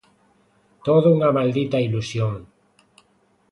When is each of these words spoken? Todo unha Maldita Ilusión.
Todo 0.87 1.07
unha 1.15 1.33
Maldita 1.37 1.77
Ilusión. 1.87 2.33